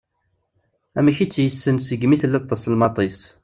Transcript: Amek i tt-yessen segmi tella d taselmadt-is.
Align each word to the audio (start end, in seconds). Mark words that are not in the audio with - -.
Amek 0.97 1.17
i 1.23 1.25
tt-yessen 1.27 1.77
segmi 1.81 2.17
tella 2.21 2.39
d 2.39 2.43
taselmadt-is. 2.45 3.19